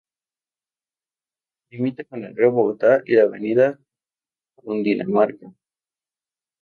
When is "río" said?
2.35-2.51